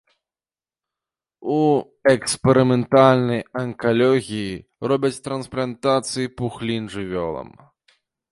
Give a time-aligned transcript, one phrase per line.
[1.55, 1.57] У
[2.13, 4.55] эксперыментальнай анкалогіі
[4.93, 7.49] робяць трансплантацыі пухлін жывёлам.